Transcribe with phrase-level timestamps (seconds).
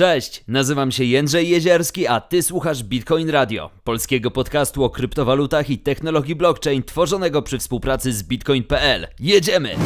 [0.00, 5.78] Cześć, nazywam się Jędrzej Jezierski, a ty słuchasz Bitcoin Radio, polskiego podcastu o kryptowalutach i
[5.78, 9.06] technologii blockchain tworzonego przy współpracy z bitcoin.pl.
[9.18, 9.76] Jedziemy!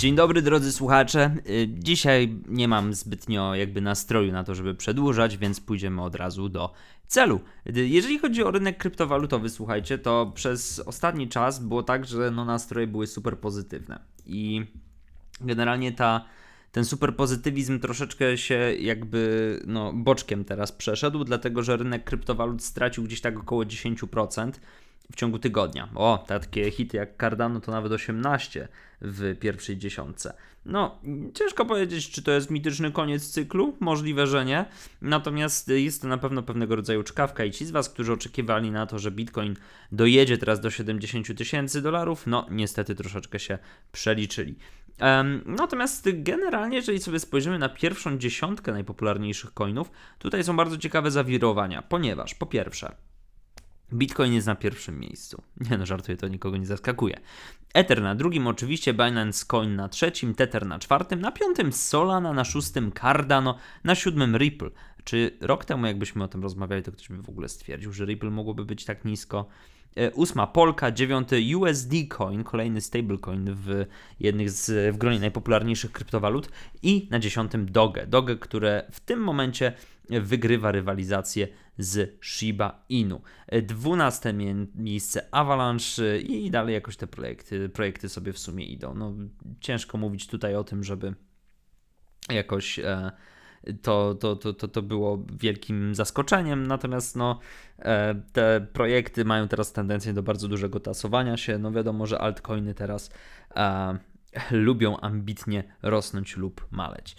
[0.00, 1.36] Dzień dobry drodzy słuchacze.
[1.48, 6.48] Y, Dzisiaj nie mam zbytnio jakby nastroju na to, żeby przedłużać, więc pójdziemy od razu
[6.48, 6.72] do
[7.06, 7.40] celu.
[7.76, 12.44] Y, Jeżeli chodzi o rynek kryptowalutowy, słuchajcie, to przez ostatni czas było tak, że no
[12.44, 14.66] nastroje były super pozytywne i
[15.40, 16.24] generalnie ta
[16.72, 23.04] ten super pozytywizm troszeczkę się jakby no, boczkiem teraz przeszedł, dlatego że rynek kryptowalut stracił
[23.04, 24.52] gdzieś tak około 10%
[25.12, 25.88] w ciągu tygodnia.
[25.94, 28.68] O, takie hity jak Cardano to nawet 18
[29.00, 30.34] w pierwszej dziesiątce.
[30.66, 30.98] No,
[31.34, 34.64] ciężko powiedzieć, czy to jest mityczny koniec cyklu, możliwe, że nie.
[35.02, 38.86] Natomiast jest to na pewno pewnego rodzaju czkawka i ci z Was, którzy oczekiwali na
[38.86, 39.56] to, że Bitcoin
[39.92, 43.58] dojedzie teraz do 70 tysięcy dolarów, no niestety troszeczkę się
[43.92, 44.56] przeliczyli.
[45.46, 51.82] Natomiast generalnie, jeżeli sobie spojrzymy na pierwszą dziesiątkę najpopularniejszych coinów, tutaj są bardzo ciekawe zawirowania,
[51.82, 52.92] ponieważ po pierwsze,
[53.92, 55.42] Bitcoin jest na pierwszym miejscu.
[55.70, 57.20] Nie no, żartuję, to nikogo nie zaskakuje.
[57.74, 62.44] Ether na drugim, oczywiście Binance Coin na trzecim, Tether na czwartym, na piątym Solana, na
[62.44, 64.70] szóstym Cardano, na siódmym Ripple.
[65.04, 68.30] Czy rok temu, jakbyśmy o tym rozmawiali, to ktoś by w ogóle stwierdził, że Ripple
[68.30, 69.48] mogłoby być tak nisko?
[69.96, 73.86] E, Ósma Polka, dziewiąty USD Coin, kolejny stablecoin w
[74.20, 76.50] jednych z w gronie najpopularniejszych kryptowalut
[76.82, 78.06] i na dziesiątym Doge.
[78.06, 79.72] Doge, które w tym momencie
[80.10, 83.20] wygrywa rywalizację z Shiba Inu.
[83.46, 88.94] E, Dwunaste mie- miejsce Avalanche i dalej jakoś te projekty, projekty sobie w sumie idą.
[88.94, 89.14] No,
[89.60, 91.14] ciężko mówić tutaj o tym, żeby
[92.28, 93.10] jakoś e,
[93.82, 97.38] to, to, to, to, to było wielkim zaskoczeniem, natomiast no,
[97.78, 101.58] e, te projekty mają teraz tendencję do bardzo dużego tasowania się.
[101.58, 103.10] No wiadomo, że altcoiny teraz
[103.56, 103.98] e,
[104.50, 107.16] lubią ambitnie rosnąć lub maleć.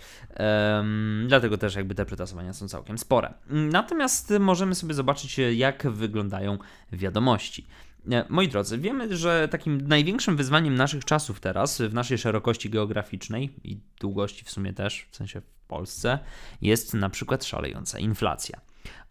[1.27, 3.33] Dlatego też jakby te przetasowania są całkiem spore.
[3.49, 6.57] Natomiast możemy sobie zobaczyć, jak wyglądają
[6.91, 7.67] wiadomości.
[8.11, 13.49] E, Moi drodzy, wiemy, że takim największym wyzwaniem naszych czasów teraz, w naszej szerokości geograficznej
[13.63, 15.41] i długości w sumie też, w sensie
[15.71, 16.19] Polsce,
[16.61, 18.61] jest na przykład szalejąca inflacja.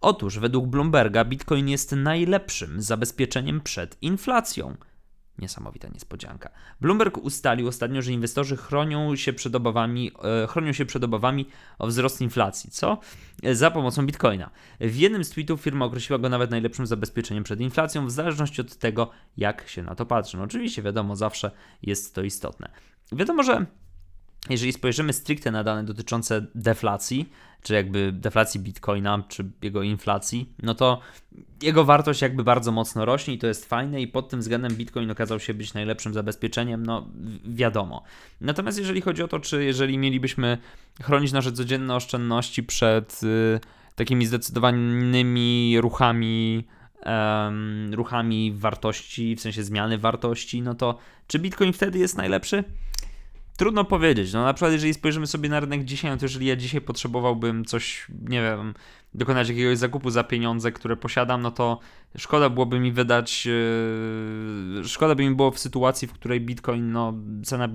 [0.00, 4.76] Otóż według Bloomberga Bitcoin jest najlepszym zabezpieczeniem przed inflacją.
[5.38, 6.50] Niesamowita niespodzianka.
[6.80, 10.12] Bloomberg ustalił ostatnio, że inwestorzy chronią się przed obawami,
[10.42, 11.46] e, chronią się przed obawami
[11.78, 12.98] o wzrost inflacji, co
[13.42, 14.50] E, za pomocą Bitcoina.
[14.80, 18.76] W jednym z tweetów firma określiła go nawet najlepszym zabezpieczeniem przed inflacją, w zależności od
[18.76, 20.36] tego, jak się na to patrzy.
[20.36, 21.50] No oczywiście, wiadomo, zawsze
[21.82, 22.68] jest to istotne.
[23.12, 23.66] Wiadomo, że
[24.48, 27.28] jeżeli spojrzymy stricte na dane dotyczące deflacji,
[27.62, 31.00] czy jakby deflacji bitcoina, czy jego inflacji, no to
[31.62, 35.10] jego wartość jakby bardzo mocno rośnie i to jest fajne i pod tym względem bitcoin
[35.10, 37.08] okazał się być najlepszym zabezpieczeniem, no
[37.44, 38.02] wiadomo.
[38.40, 40.58] Natomiast jeżeli chodzi o to, czy jeżeli mielibyśmy
[41.02, 43.60] chronić nasze codzienne oszczędności przed y,
[43.94, 46.64] takimi zdecydowanymi ruchami,
[47.92, 52.64] ruchami wartości, w sensie zmiany wartości, no to czy bitcoin wtedy jest najlepszy?
[53.60, 54.32] Trudno powiedzieć.
[54.32, 57.64] No na przykład, jeżeli spojrzymy sobie na rynek dzisiaj, no to jeżeli ja dzisiaj potrzebowałbym
[57.64, 58.74] coś, nie wiem,
[59.14, 61.80] dokonać jakiegoś zakupu za pieniądze, które posiadam, no to
[62.18, 67.14] szkoda byłoby mi wydać, yy, szkoda by mi było w sytuacji, w której Bitcoin, no
[67.44, 67.68] cena,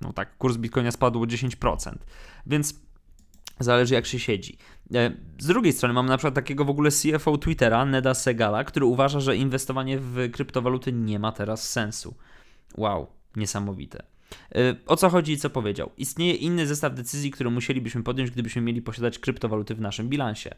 [0.00, 1.94] no tak, kurs Bitcoina spadł o 10%.
[2.46, 2.80] Więc
[3.60, 4.58] zależy jak się siedzi.
[4.94, 8.86] E, Z drugiej strony mamy na przykład takiego w ogóle CFO Twittera, Neda Segala, który
[8.86, 12.14] uważa, że inwestowanie w kryptowaluty nie ma teraz sensu.
[12.76, 14.12] Wow, niesamowite.
[14.56, 15.90] Y, O co chodzi i co powiedział?
[15.96, 20.50] Istnieje inny zestaw decyzji, które musielibyśmy podjąć, gdybyśmy mieli posiadać kryptowaluty w naszym bilansie.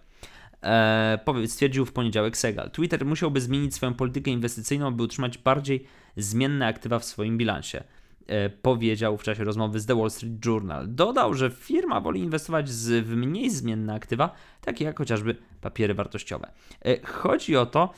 [0.62, 2.71] E, powie- stwierdził w poniedziałek Segal.
[2.71, 5.85] Twitter musiałby zmienić swoją politykę inwestycyjną, aby utrzymać bardziej
[6.17, 7.85] zmienne aktywa w swoim bilansie.
[8.27, 10.87] E, powiedział w czasie rozmowy z The Wall Street Journal.
[10.95, 12.71] Dodał, że firma woli inwestować
[13.03, 16.51] w mniej zmienne aktywa, takie jak chociażby papiery wartościowe.
[16.85, 17.93] E, chodzi o to,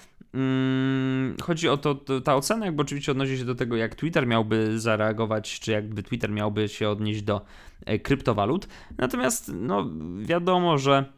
[1.42, 4.80] chodzi o to, to, ta ocena jakby oczywiście odnosi się do tego, jak Twitter miałby
[4.80, 7.40] zareagować, czy jakby Twitter miałby się odnieść do
[7.86, 8.68] e, kryptowalut.
[8.98, 9.90] Natomiast no,
[10.20, 11.12] wiadomo, że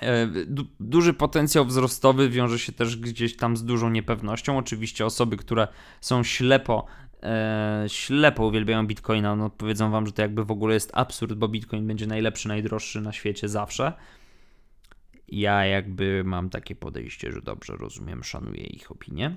[0.00, 4.58] e, du- duży potencjał wzrostowy wiąże się też gdzieś tam z dużą niepewnością.
[4.58, 5.68] Oczywiście osoby, które
[6.00, 6.86] są ślepo
[7.22, 11.48] e, ślepo uwielbiają Bitcoina, no powiedzą wam, że to jakby w ogóle jest absurd, bo
[11.48, 13.92] Bitcoin będzie najlepszy, najdroższy na świecie zawsze.
[15.28, 19.36] Ja jakby mam takie podejście, że dobrze rozumiem, szanuję ich opinię,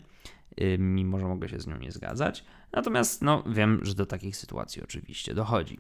[0.79, 2.43] mimo że mogę się z nią nie zgadzać.
[2.71, 5.79] Natomiast no, wiem, że do takich sytuacji oczywiście dochodzi.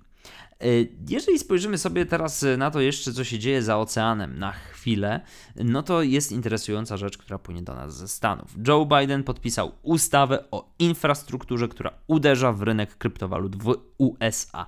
[0.63, 5.21] Y, jeżeli spojrzymy sobie teraz na to jeszcze, co się dzieje za oceanem na chwilę,
[5.55, 8.55] no to jest interesująca rzecz, która płynie do nas ze Stanów.
[8.67, 14.67] Joe Biden podpisał ustawę o infrastrukturze, która uderza w rynek kryptowalut w USA.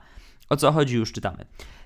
[0.49, 1.45] O co chodzi, już czytamy.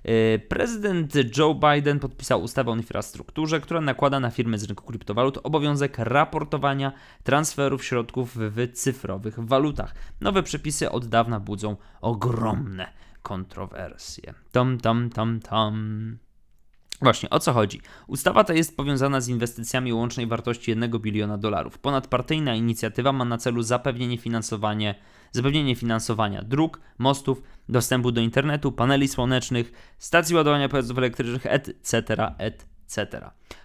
[0.09, 5.37] Y, prezydent Joe Biden podpisał ustawę o infrastrukturze, która nakłada na firmy z rynku kryptowalut
[5.43, 6.91] obowiązek raportowania
[7.23, 9.95] transferów środków w cyfrowych walutach.
[10.21, 12.87] Nowe przepisy od dawna budzą ogromne
[13.21, 14.33] kontrowersje.
[14.51, 16.17] Tom, tom, tom, tom.
[17.03, 17.81] Właśnie, o co chodzi?
[18.07, 21.79] Ustawa ta jest powiązana z inwestycjami o łącznej wartości 1 biliona dolarów.
[21.79, 24.95] Ponadpartyjna inicjatywa ma na celu zapewnienie, finansowanie,
[25.31, 31.97] zapewnienie finansowania dróg, mostów, dostępu do internetu, paneli słonecznych, stacji ładowania pojazdów elektrycznych, etc.,
[32.37, 32.72] etc.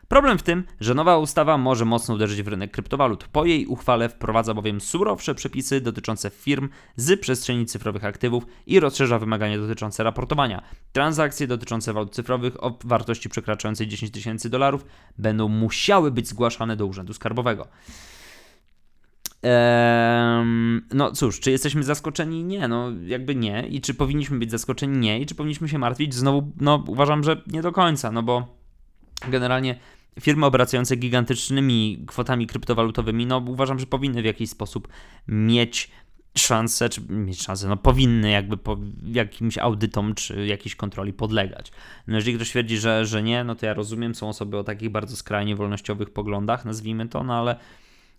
[0.08, 3.24] Problem w tym, że nowa ustawa może mocno uderzyć w rynek kryptowalut.
[3.24, 9.18] Po jej uchwale wprowadza bowiem surowsze przepisy dotyczące firm z przestrzeni cyfrowych aktywów i rozszerza
[9.18, 10.62] wymagania dotyczące raportowania.
[10.92, 14.86] Transakcje dotyczące walut cyfrowych o wartości przekraczającej 10 tysięcy dolarów
[15.18, 17.68] będą musiały być zgłaszane do Urzędu Skarbowego.
[19.42, 22.44] Ehm, no cóż, czy jesteśmy zaskoczeni?
[22.44, 23.66] Nie, no jakby nie.
[23.70, 24.98] I czy powinniśmy być zaskoczeni?
[24.98, 25.20] Nie.
[25.20, 26.14] I czy powinniśmy się martwić?
[26.14, 28.57] Znowu, no uważam, że nie do końca, no bo
[29.28, 29.78] generalnie
[30.20, 34.88] firmy obracające gigantycznymi kwotami kryptowalutowymi, no uważam, że powinny w jakiś sposób
[35.28, 35.90] mieć
[36.36, 38.76] szansę, czy mieć szansę, no powinny jakby po
[39.12, 41.72] jakimś audytom czy jakiejś kontroli podlegać.
[42.06, 44.90] No jeżeli ktoś twierdzi, że, że nie, no to ja rozumiem, są osoby o takich
[44.90, 47.56] bardzo skrajnie wolnościowych poglądach, nazwijmy to, no ale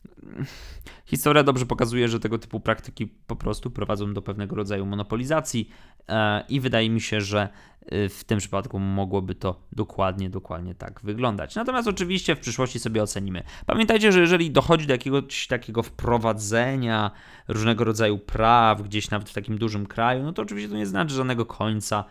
[1.05, 5.69] Historia dobrze pokazuje, że tego typu praktyki po prostu prowadzą do pewnego rodzaju monopolizacji
[6.07, 7.49] e, i wydaje mi się, że
[7.85, 11.55] e, w tym przypadku mogłoby to dokładnie, dokładnie tak wyglądać.
[11.55, 13.43] Natomiast oczywiście w przyszłości sobie ocenimy.
[13.65, 17.11] Pamiętajcie, że jeżeli dochodzi do jakiegoś takiego wprowadzenia
[17.47, 21.15] różnego rodzaju praw gdzieś nawet w takim dużym kraju, no to oczywiście to nie znaczy
[21.15, 22.05] żadnego końca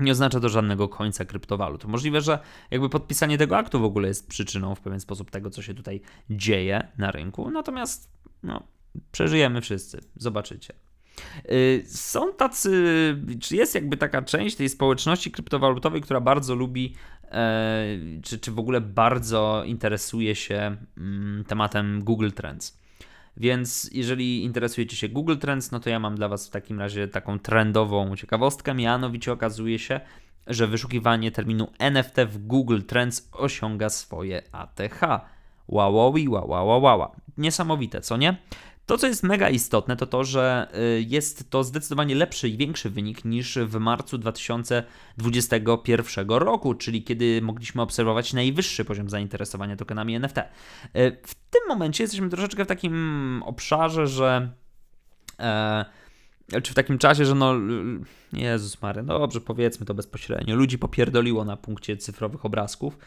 [0.00, 1.84] nie oznacza to żadnego końca kryptowalut.
[1.84, 2.38] Możliwe, że
[2.70, 6.00] jakby podpisanie tego aktu w ogóle jest przyczyną w pewien sposób tego, co się tutaj
[6.30, 7.50] dzieje na rynku.
[7.50, 8.12] Natomiast
[8.42, 8.62] no,
[9.12, 10.74] przeżyjemy wszyscy, zobaczycie.
[11.52, 12.70] Y, są tacy,
[13.40, 16.94] czy jest jakby taka część tej społeczności kryptowalutowej, która bardzo lubi,
[17.24, 17.84] e,
[18.22, 22.79] czy, czy w ogóle bardzo interesuje się mm, tematem Google Trends.
[23.40, 27.08] Więc jeżeli interesujecie się Google Trends, no to ja mam dla Was w takim razie
[27.08, 28.74] taką trendową ciekawostkę.
[28.74, 30.00] Mianowicie okazuje się,
[30.46, 35.00] że wyszukiwanie terminu NFT w Google Trends osiąga swoje ATH.
[35.68, 37.10] Wow, wow, wow, wow, wow.
[37.38, 38.36] Niesamowite, co nie?
[38.86, 40.68] To, co jest mega istotne, to to, że
[40.98, 47.42] y, jest to zdecydowanie lepszy i większy wynik niż w marcu 2021 roku, czyli kiedy
[47.42, 50.38] mogliśmy obserwować najwyższy poziom zainteresowania tokenami NFT.
[50.38, 50.42] Y,
[51.26, 54.50] w tym momencie jesteśmy troszeczkę w takim obszarze, że.
[55.40, 55.84] E,
[56.62, 57.54] czy w takim czasie, że no.
[58.32, 60.56] Jezus Mary, no dobrze, powiedzmy to bezpośrednio.
[60.56, 62.98] Ludzi popierdoliło na punkcie cyfrowych obrazków.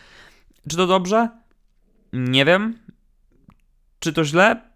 [0.70, 1.30] Czy to dobrze?
[2.14, 2.78] Nie wiem.
[4.00, 4.73] Czy to źle?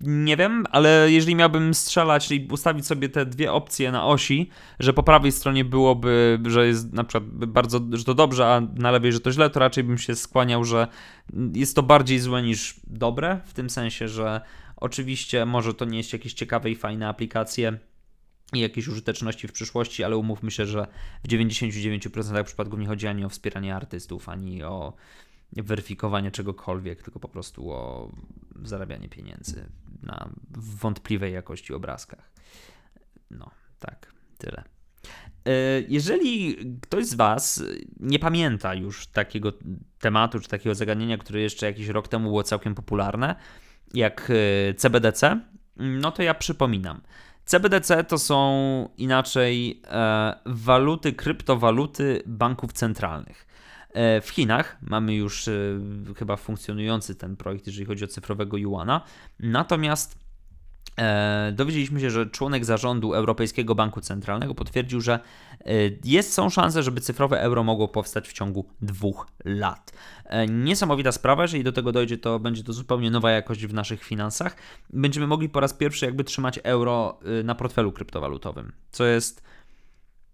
[0.00, 4.92] Nie wiem, ale jeżeli miałbym strzelać, czyli ustawić sobie te dwie opcje na osi, że
[4.92, 9.12] po prawej stronie byłoby, że jest na przykład bardzo, że to dobrze, a na lewej,
[9.12, 10.88] że to źle, to raczej bym się skłaniał, że
[11.54, 14.40] jest to bardziej złe niż dobre, w tym sensie, że
[14.76, 17.78] oczywiście może to nie jest jakieś ciekawe i fajne aplikacje
[18.52, 20.86] i jakieś użyteczności w przyszłości, ale umówmy się, że
[21.24, 24.92] w 99% przypadków nie chodzi ani o wspieranie artystów, ani o
[25.52, 28.10] weryfikowanie czegokolwiek, tylko po prostu o
[28.62, 29.70] zarabianie pieniędzy
[30.02, 32.32] na wątpliwej jakości obrazkach.
[33.30, 34.64] No, tak, tyle.
[35.46, 35.52] E,
[35.88, 37.62] jeżeli ktoś z Was
[38.00, 39.52] nie pamięta już takiego
[39.98, 43.36] tematu czy takiego zagadnienia, które jeszcze jakiś rok temu było całkiem popularne,
[43.94, 44.32] jak
[44.76, 45.40] CBDC,
[45.76, 47.00] no to ja przypominam.
[47.44, 53.46] CBDC to są inaczej e, waluty, kryptowaluty banków centralnych.
[53.92, 55.52] E, w Chinach mamy już e,
[56.16, 59.00] chyba funkcjonujący ten projekt, jeżeli chodzi o cyfrowego Yuana.
[59.40, 60.18] Natomiast
[60.98, 65.20] e, dowiedzieliśmy się, że członek zarządu Europejskiego Banku Centralnego potwierdził, że
[66.04, 69.92] jest, są szanse, żeby cyfrowe euro mogło powstać w ciągu dwóch lat.
[70.48, 74.56] Niesamowita sprawa, jeżeli do tego dojdzie, to będzie to zupełnie nowa jakość w naszych finansach.
[74.92, 79.42] Będziemy mogli po raz pierwszy jakby trzymać euro na portfelu kryptowalutowym, co jest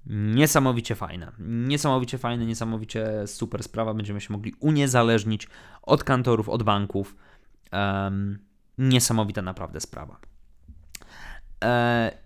[0.07, 1.33] Niesamowicie fajne.
[1.39, 3.95] Niesamowicie fajne, niesamowicie super sprawa.
[3.95, 5.49] Będziemy się mogli uniezależnić
[5.83, 7.17] od kantorów, od banków.
[7.73, 8.39] Um,
[8.79, 10.21] niesamowita naprawdę sprawa.
[11.65, 12.19] E,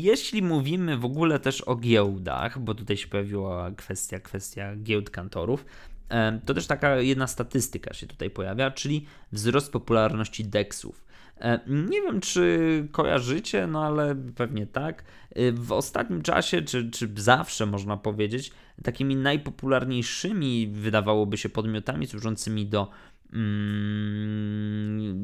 [0.00, 5.64] jeśli mówimy w ogóle też o giełdach, bo tutaj się pojawiła kwestia, kwestia giełd kantorów,
[6.46, 11.04] to też taka jedna statystyka się tutaj pojawia, czyli wzrost popularności DEXów.
[11.66, 15.04] Nie wiem, czy kojarzycie, no ale pewnie tak.
[15.52, 22.90] W ostatnim czasie, czy, czy zawsze można powiedzieć, takimi najpopularniejszymi wydawałoby się podmiotami służącymi do
[23.32, 25.22] mm,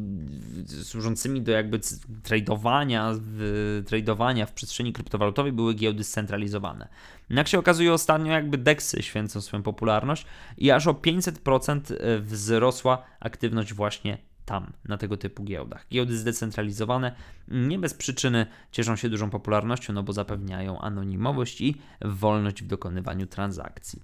[0.83, 1.81] służącymi do jakby
[2.23, 6.89] tradowania w, tradowania w przestrzeni kryptowalutowej były giełdy scentralizowane.
[7.31, 10.27] Jak się okazuje, ostatnio jakby DEXy święcą swoją popularność
[10.59, 15.87] i aż o 500% e, wzrosła aktywność właśnie tam, na tego typu giełdach.
[15.93, 17.15] Giełdy zdecentralizowane
[17.49, 23.27] nie bez przyczyny cieszą się dużą popularnością, no bo zapewniają anonimowość i wolność w dokonywaniu
[23.27, 24.03] transakcji.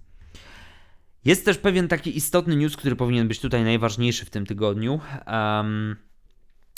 [1.25, 5.01] Jest też pewien taki istotny news, który powinien być tutaj najważniejszy w tym tygodniu.
[5.27, 5.97] Um,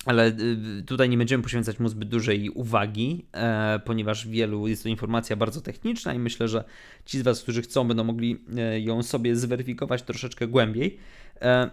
[0.05, 4.89] ale y, tutaj nie będziemy poświęcać mu zbyt dużej uwagi, e, ponieważ wielu jest to
[4.89, 6.65] informacja bardzo techniczna i myślę, że
[7.05, 10.99] ci z Was, którzy chcą, będą mogli e, ją sobie zweryfikować troszeczkę głębiej.
[11.43, 11.71] E,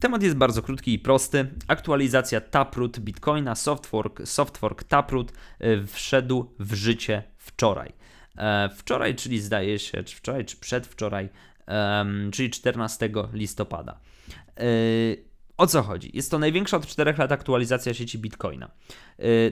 [0.00, 1.46] temat jest bardzo krótki i prosty.
[1.68, 7.92] Aktualizacja Taproot Bitcoina, softfork, softfork Taproot e, wszedł w życie wczoraj.
[8.36, 11.28] E, wczoraj, czyli zdaje się, czy wczoraj, czy przedwczoraj,
[12.32, 14.00] czyli 14 listopada.
[14.56, 14.64] E,
[15.56, 16.10] o co chodzi?
[16.14, 18.70] Jest to największa od 4 lat aktualizacja sieci Bitcoina.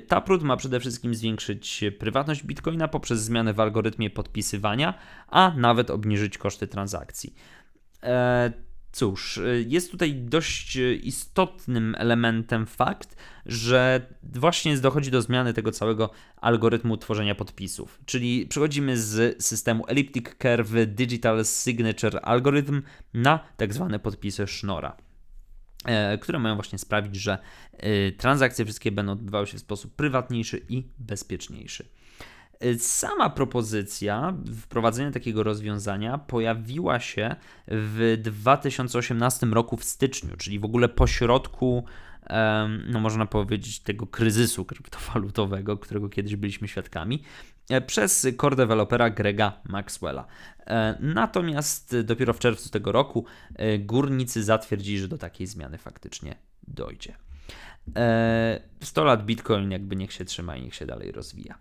[0.09, 4.95] Taproot ma przede wszystkim zwiększyć prywatność Bitcoina poprzez zmianę w algorytmie podpisywania,
[5.29, 7.35] a nawet obniżyć koszty transakcji.
[8.93, 13.17] Cóż, jest tutaj dość istotnym elementem fakt,
[13.47, 18.01] że właśnie dochodzi do zmiany tego całego algorytmu tworzenia podpisów.
[18.07, 22.83] Czyli przechodzimy z systemu Elliptic Curve Digital Signature Algorithm
[23.15, 24.97] na tak zwane podpisy Schnorra
[25.85, 27.39] e, które mają właśnie sprawić, że
[27.73, 31.89] e, transakcje wszystkie będą odbywały się w sposób prywatniejszy i bezpieczniejszy.
[32.65, 37.37] Y, sama propozycja wprowadzenia takiego rozwiązania pojawiła się
[37.69, 41.85] w 2018 roku w styczniu, czyli w ogóle po środku,
[42.87, 47.23] no można powiedzieć, tego kryzysu kryptowalutowego, którego kiedyś byliśmy świadkami,
[47.71, 50.27] e, przez core dewelopera Grega Maxwella.
[50.67, 53.25] E, natomiast dopiero w czerwcu tego roku
[53.55, 56.35] e, górnicy zatwierdzili, że do takiej zmiany faktycznie
[56.69, 57.28] dojdzie.
[58.83, 61.59] 100 lat Bitcoin jakby niech się trzyma i niech się dalej rozwija.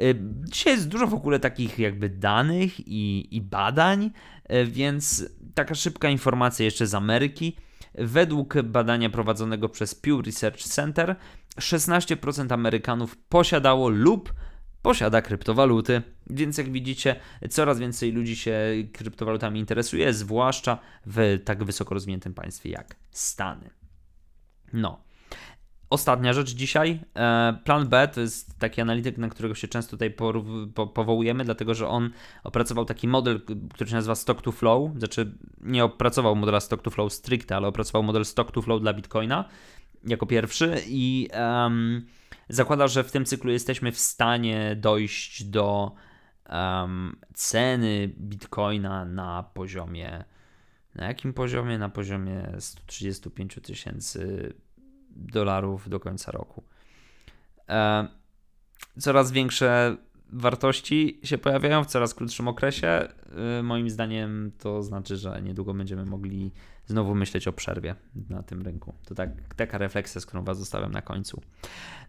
[0.00, 4.10] Y, dzisiaj jest dużo w ogóle takich jakby danych i, i badań,
[4.52, 7.56] y, więc taka szybka informacja jeszcze z Ameryki.
[7.94, 11.16] Według badania prowadzonego przez Pew Research Center
[11.56, 14.32] 16% Amerykanów posiadało lub
[14.82, 17.16] posiada kryptowaluty, więc jak widzicie,
[17.50, 18.60] coraz więcej ludzi się
[18.92, 23.70] kryptowalutami interesuje, zwłaszcza w tak wysoko rozwiniętym państwie jak Stany.
[24.72, 25.09] No.
[25.90, 27.00] Ostatnia rzecz dzisiaj.
[27.14, 30.14] E, plan B to jest taki analityk, na którego się często tutaj
[30.94, 32.10] powołujemy, dlatego że on
[32.44, 33.40] opracował taki model,
[33.74, 34.90] który się nazywa Stock to Flow.
[34.98, 38.94] Znaczy, nie opracował modela Stock to Flow stricte, ale opracował model Stock to Flow dla
[38.94, 39.44] Bitcoina
[40.04, 42.06] jako pierwszy i um,
[42.48, 45.94] zakłada, że w tym cyklu jesteśmy w stanie dojść do
[46.50, 50.24] um, ceny Bitcoina na poziomie.
[50.94, 51.78] Na jakim poziomie?
[51.78, 54.54] Na poziomie 135 tysięcy
[55.10, 56.62] dolarów do końca roku.
[57.68, 58.08] E,
[58.98, 59.96] coraz większe
[60.32, 63.08] wartości się pojawiają w coraz krótszym okresie.
[63.58, 66.52] E, moim zdaniem to znaczy, że niedługo będziemy mogli
[66.86, 67.94] znowu myśleć o przerwie
[68.28, 68.94] na tym rynku.
[69.04, 71.42] To tak, taka refleksja, z którą Was zostawiam na końcu.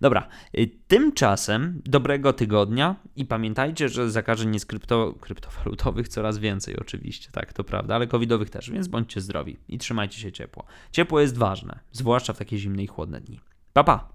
[0.01, 7.29] Dobra, e, tymczasem dobrego tygodnia i pamiętajcie, że zakażeń jest krypto, kryptowalutowych coraz więcej oczywiście,
[7.31, 10.65] tak, to prawda, ale covidowych też, więc bądźcie zdrowi i trzymajcie się ciepło.
[10.91, 13.39] Ciepło jest ważne, zwłaszcza w takie zimne i chłodne dni.
[13.73, 14.09] Pa, pa!